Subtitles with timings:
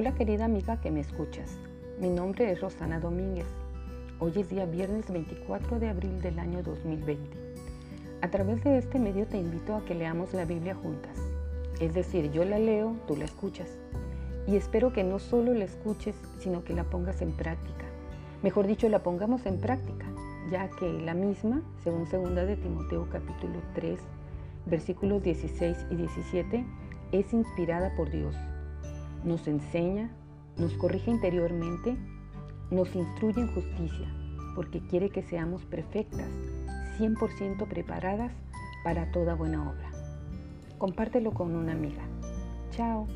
[0.00, 1.58] Hola querida amiga que me escuchas.
[1.98, 3.48] Mi nombre es Rosana Domínguez.
[4.20, 7.36] Hoy es día viernes 24 de abril del año 2020.
[8.22, 11.18] A través de este medio te invito a que leamos la Biblia juntas.
[11.80, 13.76] Es decir, yo la leo, tú la escuchas.
[14.46, 17.84] Y espero que no solo la escuches, sino que la pongas en práctica.
[18.44, 20.06] Mejor dicho, la pongamos en práctica,
[20.48, 23.98] ya que la misma, según 2 de Timoteo capítulo 3,
[24.66, 26.64] versículos 16 y 17,
[27.10, 28.36] es inspirada por Dios
[29.24, 30.10] nos enseña,
[30.56, 31.96] nos corrige interiormente,
[32.70, 34.08] nos instruye en justicia,
[34.54, 36.28] porque quiere que seamos perfectas,
[36.98, 38.32] 100% preparadas
[38.84, 39.90] para toda buena obra.
[40.78, 42.02] Compártelo con una amiga.
[42.70, 43.06] Chao.